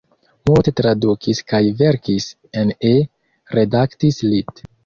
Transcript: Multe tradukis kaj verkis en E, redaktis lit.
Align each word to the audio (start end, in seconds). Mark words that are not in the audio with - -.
Multe 0.49 0.71
tradukis 0.79 1.41
kaj 1.53 1.59
verkis 1.83 2.29
en 2.63 2.75
E, 2.93 2.97
redaktis 3.59 4.23
lit. 4.35 4.69